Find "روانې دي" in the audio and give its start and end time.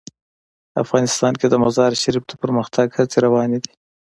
3.25-3.73